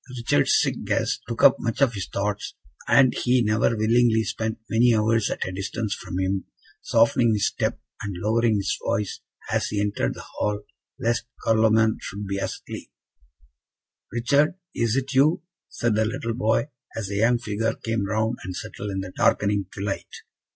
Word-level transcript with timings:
Richard's 0.17 0.59
sick 0.59 0.83
guest 0.83 1.19
took 1.27 1.43
up 1.43 1.57
much 1.59 1.79
of 1.79 1.93
his 1.93 2.07
thoughts, 2.07 2.55
and 2.87 3.13
he 3.13 3.43
never 3.43 3.77
willingly 3.77 4.23
spent 4.23 4.57
many 4.67 4.95
hours 4.95 5.29
at 5.29 5.45
a 5.47 5.51
distance 5.51 5.93
from 5.93 6.17
him, 6.17 6.45
softening 6.81 7.33
his 7.35 7.45
step 7.45 7.79
and 8.01 8.15
lowering 8.17 8.55
his 8.55 8.75
voice, 8.83 9.19
as 9.51 9.67
he 9.67 9.79
entered 9.79 10.15
the 10.15 10.25
hall, 10.39 10.61
lest 10.99 11.25
Carloman 11.45 11.97
should 12.01 12.25
be 12.25 12.39
asleep. 12.39 12.89
"Richard, 14.11 14.55
is 14.73 14.95
it 14.95 15.13
you?" 15.13 15.43
said 15.69 15.93
the 15.93 16.05
little 16.05 16.33
boy, 16.33 16.69
as 16.97 17.09
the 17.09 17.17
young 17.17 17.37
figure 17.37 17.75
came 17.75 18.07
round 18.07 18.37
the 18.43 18.53
settle 18.55 18.89
in 18.89 19.01
the 19.01 19.13
darkening 19.15 19.67
twilight. 19.71 20.09